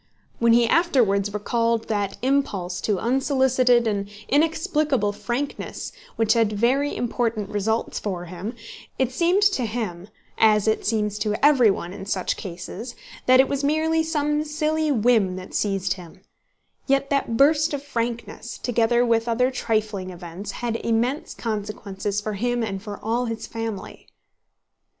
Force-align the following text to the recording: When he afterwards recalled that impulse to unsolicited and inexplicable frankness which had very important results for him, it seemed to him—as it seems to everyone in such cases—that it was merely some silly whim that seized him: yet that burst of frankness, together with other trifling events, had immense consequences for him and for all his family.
When 0.39 0.53
he 0.53 0.67
afterwards 0.67 1.31
recalled 1.31 1.87
that 1.87 2.17
impulse 2.23 2.81
to 2.81 2.97
unsolicited 2.97 3.85
and 3.85 4.09
inexplicable 4.29 5.11
frankness 5.13 5.91
which 6.15 6.33
had 6.33 6.53
very 6.53 6.95
important 6.95 7.49
results 7.49 7.99
for 7.99 8.25
him, 8.25 8.55
it 8.97 9.11
seemed 9.11 9.43
to 9.43 9.63
him—as 9.67 10.67
it 10.67 10.87
seems 10.87 11.19
to 11.19 11.35
everyone 11.45 11.93
in 11.93 12.07
such 12.07 12.35
cases—that 12.35 13.39
it 13.39 13.47
was 13.47 13.63
merely 13.63 14.01
some 14.01 14.43
silly 14.43 14.91
whim 14.91 15.35
that 15.35 15.53
seized 15.53 15.93
him: 15.93 16.21
yet 16.87 17.11
that 17.11 17.37
burst 17.37 17.71
of 17.71 17.83
frankness, 17.83 18.57
together 18.57 19.05
with 19.05 19.27
other 19.27 19.51
trifling 19.51 20.09
events, 20.09 20.49
had 20.63 20.77
immense 20.77 21.35
consequences 21.35 22.19
for 22.19 22.33
him 22.33 22.63
and 22.63 22.81
for 22.81 22.99
all 23.03 23.25
his 23.25 23.45
family. 23.45 24.07